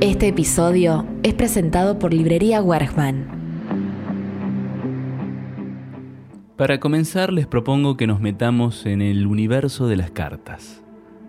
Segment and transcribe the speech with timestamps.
[0.00, 3.26] Este episodio es presentado por Librería Wergman.
[6.56, 10.84] Para comenzar les propongo que nos metamos en el universo de las cartas,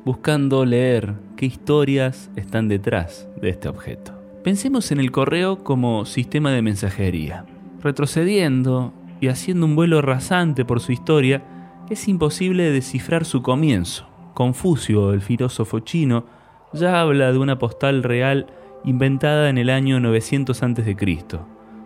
[0.05, 4.13] buscando leer qué historias están detrás de este objeto.
[4.43, 7.47] Pensemos en el correo como sistema de mensajería.
[7.81, 11.41] Retrocediendo y haciendo un vuelo rasante por su historia,
[11.89, 14.07] es imposible descifrar su comienzo.
[14.35, 16.25] Confucio, el filósofo chino,
[16.71, 18.45] ya habla de una postal real
[18.83, 20.97] inventada en el año 900 a.C.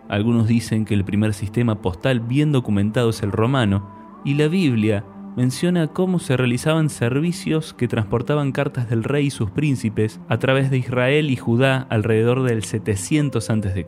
[0.08, 3.90] Algunos dicen que el primer sistema postal bien documentado es el romano,
[4.24, 5.04] y la Biblia
[5.36, 10.70] menciona cómo se realizaban servicios que transportaban cartas del rey y sus príncipes a través
[10.70, 13.86] de Israel y Judá alrededor del 700 a.C.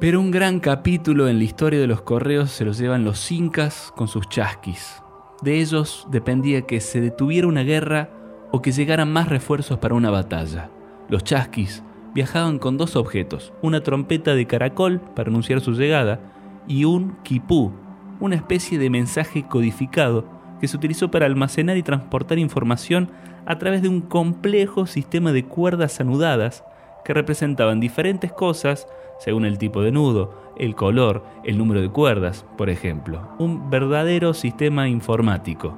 [0.00, 3.92] Pero un gran capítulo en la historia de los correos se los llevan los incas
[3.94, 5.02] con sus chasquis.
[5.42, 8.10] De ellos dependía que se detuviera una guerra
[8.50, 10.70] o que llegaran más refuerzos para una batalla.
[11.08, 11.82] Los chasquis
[12.14, 16.20] viajaban con dos objetos, una trompeta de caracol para anunciar su llegada
[16.66, 17.72] y un kipú,
[18.20, 20.24] una especie de mensaje codificado
[20.60, 23.10] que se utilizó para almacenar y transportar información
[23.46, 26.64] a través de un complejo sistema de cuerdas anudadas
[27.04, 28.86] que representaban diferentes cosas
[29.18, 33.28] según el tipo de nudo, el color, el número de cuerdas, por ejemplo.
[33.38, 35.76] Un verdadero sistema informático,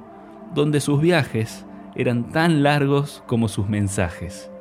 [0.53, 4.51] donde sus viajes eran tan largos como sus mensajes.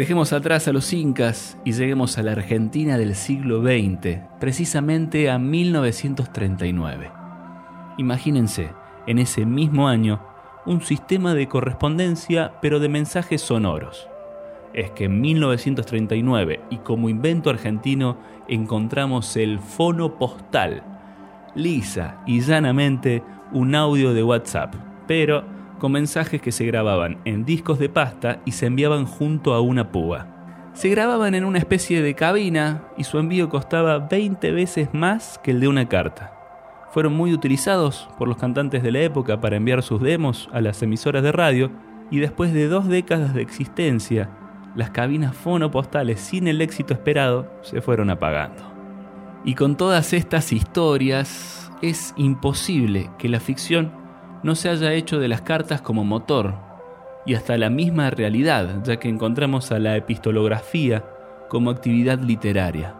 [0.00, 5.38] Dejemos atrás a los incas y lleguemos a la Argentina del siglo XX, precisamente a
[5.38, 7.10] 1939.
[7.98, 8.70] Imagínense,
[9.06, 10.22] en ese mismo año,
[10.64, 14.08] un sistema de correspondencia pero de mensajes sonoros.
[14.72, 18.16] Es que en 1939, y como invento argentino,
[18.48, 20.82] encontramos el fono postal,
[21.54, 24.74] lisa y llanamente un audio de WhatsApp,
[25.06, 25.44] pero
[25.80, 29.90] con mensajes que se grababan en discos de pasta y se enviaban junto a una
[29.90, 30.28] púa.
[30.74, 35.50] Se grababan en una especie de cabina y su envío costaba 20 veces más que
[35.50, 36.32] el de una carta.
[36.92, 40.80] Fueron muy utilizados por los cantantes de la época para enviar sus demos a las
[40.82, 41.72] emisoras de radio
[42.10, 44.30] y después de dos décadas de existencia,
[44.76, 48.62] las cabinas fonopostales sin el éxito esperado se fueron apagando.
[49.44, 53.99] Y con todas estas historias es imposible que la ficción
[54.42, 56.54] no se haya hecho de las cartas como motor,
[57.26, 61.04] y hasta la misma realidad, ya que encontramos a la epistolografía
[61.48, 62.94] como actividad literaria.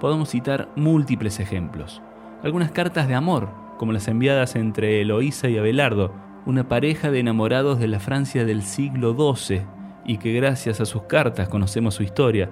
[0.00, 2.00] Podemos citar múltiples ejemplos.
[2.42, 6.12] Algunas cartas de amor, como las enviadas entre Eloísa y Abelardo,
[6.46, 9.62] una pareja de enamorados de la Francia del siglo XII,
[10.06, 12.50] y que gracias a sus cartas conocemos su historia.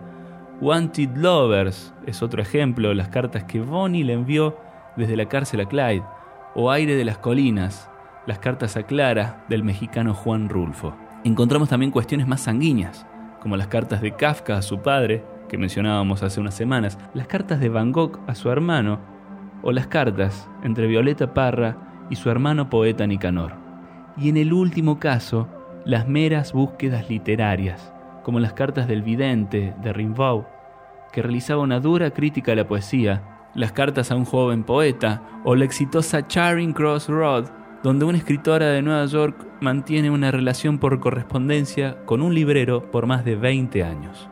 [0.60, 4.58] Wanted Lovers es otro ejemplo, las cartas que Bonnie le envió
[4.96, 6.04] desde la cárcel a Clyde,
[6.54, 7.90] o Aire de las Colinas,
[8.26, 10.94] las cartas a Clara del mexicano Juan Rulfo.
[11.24, 13.06] Encontramos también cuestiones más sanguíneas,
[13.40, 17.60] como las cartas de Kafka a su padre, que mencionábamos hace unas semanas, las cartas
[17.60, 18.98] de Van Gogh a su hermano,
[19.62, 21.76] o las cartas entre Violeta Parra
[22.10, 23.54] y su hermano poeta Nicanor.
[24.16, 25.48] Y en el último caso,
[25.84, 27.92] las meras búsquedas literarias,
[28.24, 30.44] como las cartas del vidente de Rimbaud,
[31.12, 33.22] que realizaba una dura crítica a la poesía,
[33.54, 37.46] las cartas a un joven poeta, o la exitosa Charing Cross Road
[37.82, 43.06] donde una escritora de Nueva York mantiene una relación por correspondencia con un librero por
[43.06, 44.28] más de 20 años.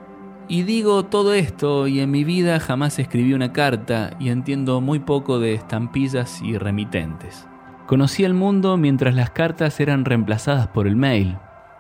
[0.48, 4.98] Y digo todo esto y en mi vida jamás escribí una carta y entiendo muy
[4.98, 7.46] poco de estampillas y remitentes.
[7.86, 11.38] Conocí el mundo mientras las cartas eran reemplazadas por el mail.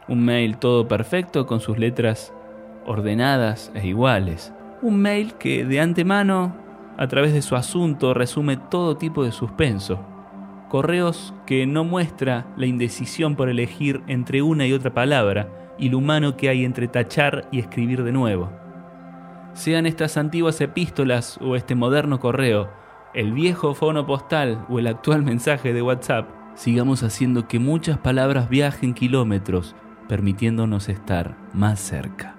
[0.08, 2.32] Un mail todo perfecto con sus letras
[2.86, 4.52] ordenadas e iguales.
[4.80, 6.54] Un mail que de antemano,
[6.96, 10.13] a través de su asunto, resume todo tipo de suspenso
[10.74, 15.48] correos que no muestra la indecisión por elegir entre una y otra palabra
[15.78, 18.50] y lo humano que hay entre tachar y escribir de nuevo.
[19.52, 22.72] Sean estas antiguas epístolas o este moderno correo,
[23.14, 28.48] el viejo fono postal o el actual mensaje de WhatsApp, sigamos haciendo que muchas palabras
[28.48, 29.76] viajen kilómetros,
[30.08, 32.34] permitiéndonos estar más cerca.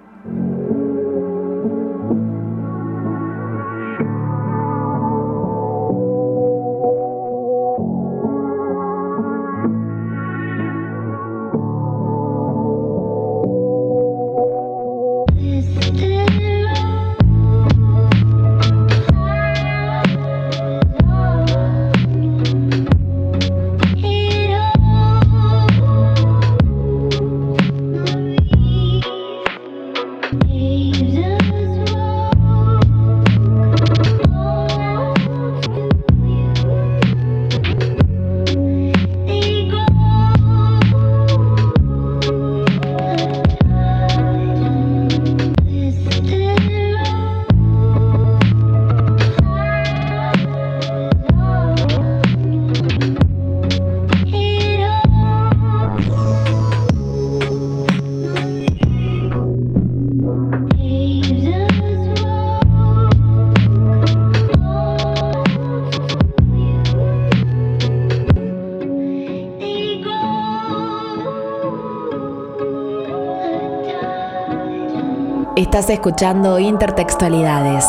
[75.76, 77.84] Estás escuchando Intertextualidades,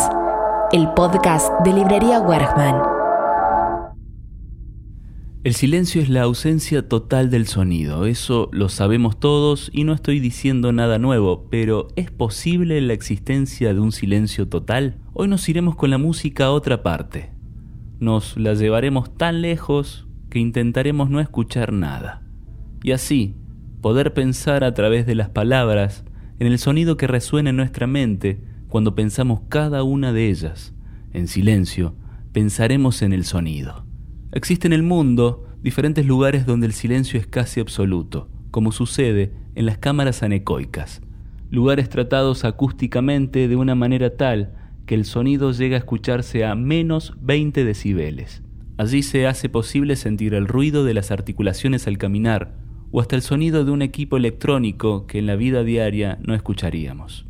[0.73, 2.75] el podcast de Librería Wergman.
[5.45, 10.19] El silencio es la ausencia total del sonido, eso lo sabemos todos y no estoy
[10.19, 14.97] diciendo nada nuevo, pero ¿es posible la existencia de un silencio total?
[15.13, 17.31] Hoy nos iremos con la música a otra parte.
[18.01, 22.21] Nos la llevaremos tan lejos que intentaremos no escuchar nada.
[22.83, 23.37] Y así,
[23.79, 26.03] poder pensar a través de las palabras
[26.39, 30.73] en el sonido que resuena en nuestra mente cuando pensamos cada una de ellas.
[31.13, 31.95] En silencio,
[32.31, 33.85] pensaremos en el sonido.
[34.31, 39.65] Existen en el mundo diferentes lugares donde el silencio es casi absoluto, como sucede en
[39.65, 41.01] las cámaras anecoicas,
[41.49, 44.53] lugares tratados acústicamente de una manera tal
[44.85, 48.43] que el sonido llega a escucharse a menos 20 decibeles.
[48.77, 52.53] Allí se hace posible sentir el ruido de las articulaciones al caminar,
[52.91, 57.25] o hasta el sonido de un equipo electrónico que en la vida diaria no escucharíamos.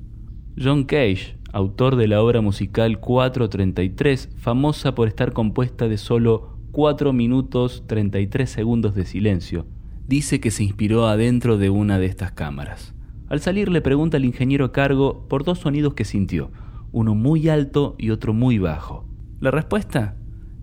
[0.62, 7.14] John Cage, autor de la obra musical 433, famosa por estar compuesta de solo 4
[7.14, 9.66] minutos 33 segundos de silencio,
[10.08, 12.94] dice que se inspiró adentro de una de estas cámaras.
[13.30, 16.52] Al salir le pregunta al ingeniero a cargo por dos sonidos que sintió,
[16.92, 19.06] uno muy alto y otro muy bajo.
[19.40, 20.16] La respuesta,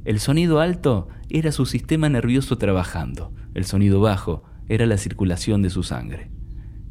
[0.04, 5.70] el sonido alto era su sistema nervioso trabajando, el sonido bajo era la circulación de
[5.70, 6.30] su sangre.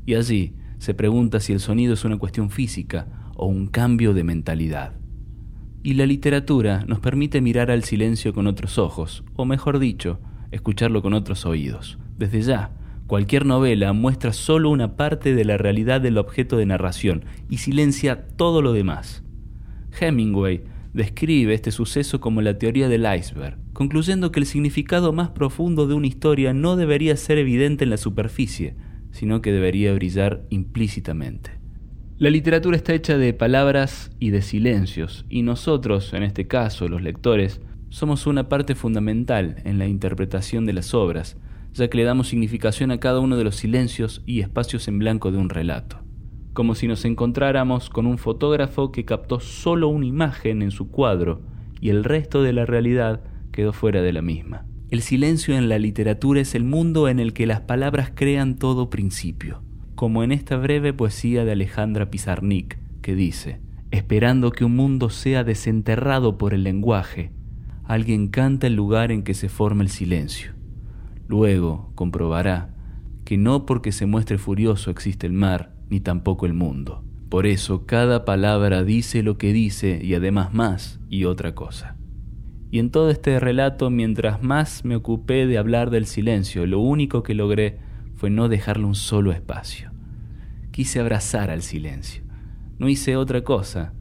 [0.06, 4.24] Y allí se pregunta si el sonido es una cuestión física o un cambio de
[4.24, 4.94] mentalidad.
[5.82, 10.20] Y la literatura nos permite mirar al silencio con otros ojos, o mejor dicho,
[10.52, 11.98] escucharlo con otros oídos.
[12.18, 12.72] Desde ya,
[13.08, 18.28] cualquier novela muestra solo una parte de la realidad del objeto de narración y silencia
[18.36, 19.24] todo lo demás.
[20.00, 25.88] Hemingway describe este suceso como la teoría del iceberg, concluyendo que el significado más profundo
[25.88, 28.76] de una historia no debería ser evidente en la superficie,
[29.12, 31.52] sino que debería brillar implícitamente.
[32.18, 37.02] La literatura está hecha de palabras y de silencios, y nosotros, en este caso, los
[37.02, 37.60] lectores,
[37.90, 41.38] somos una parte fundamental en la interpretación de las obras,
[41.74, 45.32] ya que le damos significación a cada uno de los silencios y espacios en blanco
[45.32, 46.04] de un relato
[46.54, 51.42] como si nos encontráramos con un fotógrafo que captó solo una imagen en su cuadro
[51.82, 53.22] y el resto de la realidad
[53.54, 54.66] quedó fuera de la misma.
[54.90, 58.90] El silencio en la literatura es el mundo en el que las palabras crean todo
[58.90, 59.62] principio,
[59.96, 63.62] como en esta breve poesía de Alejandra Pizarnik, que dice,
[63.92, 67.32] esperando que un mundo sea desenterrado por el lenguaje,
[67.86, 70.52] alguien canta el lugar en que se forma el silencio.
[71.28, 72.74] Luego comprobará
[73.24, 77.04] que no porque se muestre furioso existe el mar, ni tampoco el mundo.
[77.30, 81.98] Por eso cada palabra dice lo que dice y además más y otra cosa.
[82.74, 87.22] Y en todo este relato, mientras más me ocupé de hablar del silencio, lo único
[87.22, 87.78] que logré
[88.16, 89.92] fue no dejarle un solo espacio.
[90.72, 92.24] Quise abrazar al silencio.
[92.80, 93.94] No hice otra cosa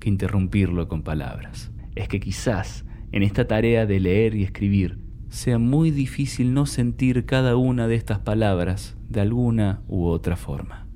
[0.00, 1.70] que interrumpirlo con palabras.
[1.94, 7.26] Es que quizás en esta tarea de leer y escribir sea muy difícil no sentir
[7.26, 10.88] cada una de estas palabras de alguna u otra forma.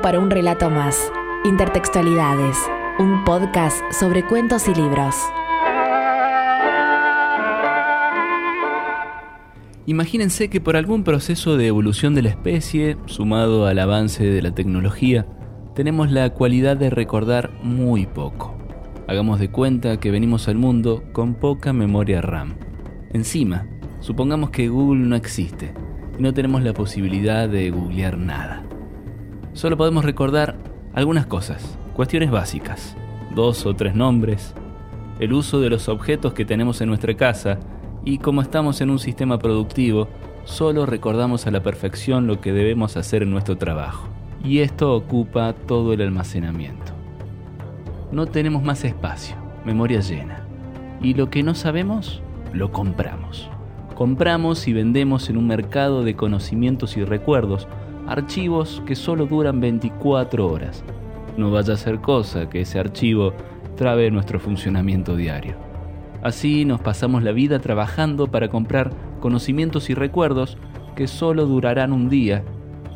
[0.00, 1.10] Para un relato más.
[1.44, 2.56] Intertextualidades,
[2.98, 5.14] un podcast sobre cuentos y libros.
[9.86, 14.54] Imagínense que por algún proceso de evolución de la especie, sumado al avance de la
[14.54, 15.26] tecnología,
[15.74, 18.56] tenemos la cualidad de recordar muy poco.
[19.06, 22.56] Hagamos de cuenta que venimos al mundo con poca memoria RAM.
[23.12, 23.68] Encima,
[24.00, 25.72] supongamos que Google no existe
[26.18, 28.66] y no tenemos la posibilidad de googlear nada
[29.56, 30.54] solo podemos recordar
[30.92, 32.94] algunas cosas, cuestiones básicas,
[33.34, 34.54] dos o tres nombres,
[35.18, 37.58] el uso de los objetos que tenemos en nuestra casa
[38.04, 40.08] y como estamos en un sistema productivo,
[40.44, 44.08] solo recordamos a la perfección lo que debemos hacer en nuestro trabajo.
[44.44, 46.92] Y esto ocupa todo el almacenamiento.
[48.12, 50.46] No tenemos más espacio, memoria llena.
[51.00, 52.20] Y lo que no sabemos,
[52.52, 53.48] lo compramos.
[53.94, 57.66] Compramos y vendemos en un mercado de conocimientos y recuerdos
[58.06, 60.84] archivos que solo duran 24 horas.
[61.36, 63.34] No vaya a ser cosa que ese archivo
[63.76, 65.56] trabe nuestro funcionamiento diario.
[66.22, 70.56] Así nos pasamos la vida trabajando para comprar conocimientos y recuerdos
[70.94, 72.42] que solo durarán un día.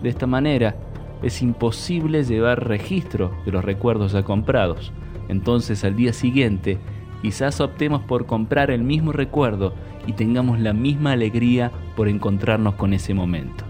[0.02, 0.75] De esta manera,
[1.23, 4.93] es imposible llevar registro de los recuerdos ya comprados.
[5.29, 6.79] Entonces al día siguiente,
[7.21, 9.75] quizás optemos por comprar el mismo recuerdo
[10.07, 13.70] y tengamos la misma alegría por encontrarnos con ese momento.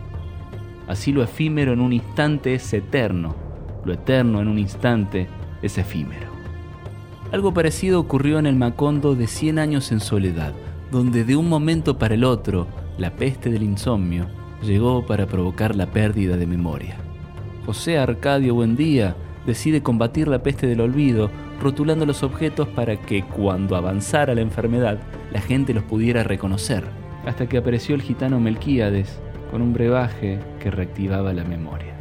[0.91, 3.37] Así lo efímero en un instante es eterno,
[3.85, 5.29] lo eterno en un instante
[5.63, 6.27] es efímero.
[7.31, 10.53] Algo parecido ocurrió en el Macondo de 100 años en soledad,
[10.91, 12.67] donde de un momento para el otro,
[12.99, 14.27] la peste del insomnio
[14.65, 16.97] llegó para provocar la pérdida de memoria.
[17.65, 19.15] José Arcadio Buendía
[19.47, 21.31] decide combatir la peste del olvido,
[21.63, 24.99] rotulando los objetos para que cuando avanzara la enfermedad,
[25.33, 26.83] la gente los pudiera reconocer,
[27.25, 29.21] hasta que apareció el gitano Melquíades
[29.51, 31.95] con un brebaje que reactivaba la memoria.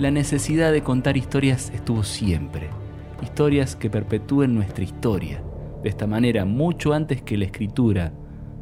[0.00, 2.68] La necesidad de contar historias estuvo siempre,
[3.22, 5.42] historias que perpetúen nuestra historia.
[5.82, 8.12] De esta manera, mucho antes que la escritura,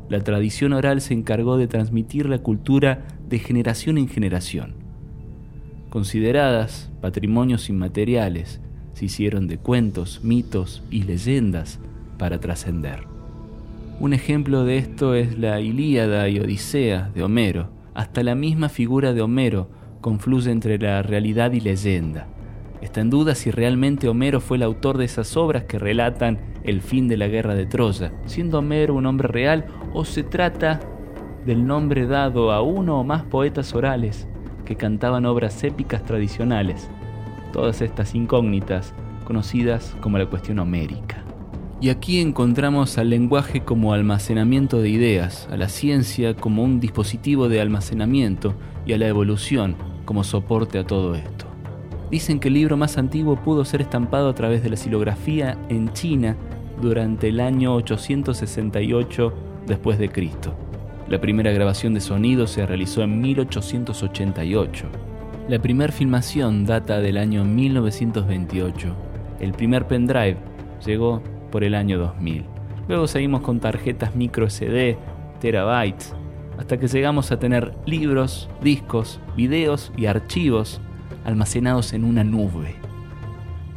[0.09, 4.75] la tradición oral se encargó de transmitir la cultura de generación en generación.
[5.89, 8.61] Consideradas patrimonios inmateriales,
[8.93, 11.81] se hicieron de cuentos, mitos y leyendas
[12.19, 13.05] para trascender.
[13.99, 17.74] Un ejemplo de esto es la Ilíada y Odisea de Homero.
[17.95, 19.69] Hasta la misma figura de Homero
[20.01, 22.27] confluye entre la realidad y leyenda.
[22.83, 26.83] Está en duda si realmente Homero fue el autor de esas obras que relatan el
[26.83, 30.81] fin de la guerra de Troya, siendo Homero un hombre real o se trata
[31.47, 34.29] del nombre dado a uno o más poetas orales
[34.65, 36.91] que cantaban obras épicas tradicionales.
[37.53, 38.93] Todas estas incógnitas
[39.25, 41.24] conocidas como la cuestión homérica.
[41.85, 47.51] Y aquí encontramos al lenguaje como almacenamiento de ideas, a la ciencia como un dispositivo
[47.51, 48.55] de almacenamiento
[48.87, 49.77] y a la evolución
[50.07, 51.45] como soporte a todo esto.
[52.11, 55.93] Dicen que el libro más antiguo pudo ser estampado a través de la silografía en
[55.93, 56.39] China
[56.81, 59.35] durante el año 868
[59.67, 60.55] después de Cristo.
[61.07, 64.87] La primera grabación de sonido se realizó en 1888.
[65.51, 68.97] La primera filmación data del año 1928.
[69.39, 70.39] El primer pendrive
[70.87, 71.23] llegó
[71.55, 72.43] por el año 2000.
[72.89, 74.99] Luego seguimos con tarjetas micro SD,
[75.39, 76.13] terabytes,
[76.59, 80.81] hasta que llegamos a tener libros, discos, videos y archivos
[81.25, 82.75] almacenados en una nube.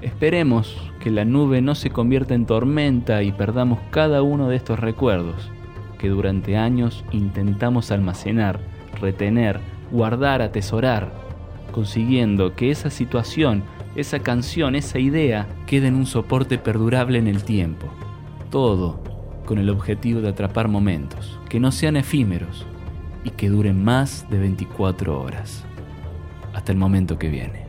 [0.01, 4.79] Esperemos que la nube no se convierta en tormenta y perdamos cada uno de estos
[4.79, 5.51] recuerdos
[5.99, 8.59] que durante años intentamos almacenar,
[8.99, 9.59] retener,
[9.91, 11.11] guardar, atesorar,
[11.71, 13.61] consiguiendo que esa situación,
[13.97, 17.87] esa canción, esa idea quede en un soporte perdurable en el tiempo.
[18.51, 19.03] Todo
[19.45, 22.65] con el objetivo de atrapar momentos, que no sean efímeros
[23.23, 25.65] y que duren más de 24 horas
[26.53, 27.66] hasta el momento que viene.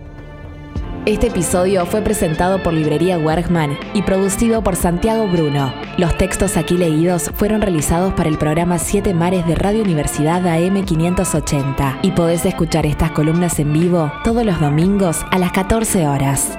[1.08, 5.72] Este episodio fue presentado por Librería Wergman y producido por Santiago Bruno.
[5.96, 12.00] Los textos aquí leídos fueron realizados para el programa Siete Mares de Radio Universidad AM580
[12.02, 16.58] y podés escuchar estas columnas en vivo todos los domingos a las 14 horas.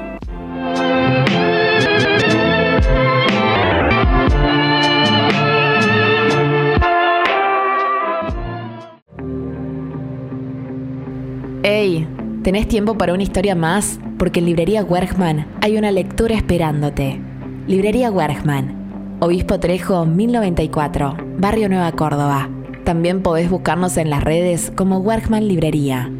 [11.61, 12.07] ¡Hey!
[12.49, 13.99] ¿Tenés tiempo para una historia más?
[14.17, 17.21] Porque en Librería Wergman hay una lectura esperándote.
[17.67, 22.49] Librería Wergman, Obispo Trejo 1094, Barrio Nueva Córdoba.
[22.85, 26.11] También podés buscarnos en las redes como Wergman Librería.